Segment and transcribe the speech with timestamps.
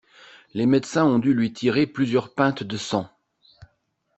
[0.55, 3.07] Les médecins ont dû lui tirer plusieurs pintes de sang.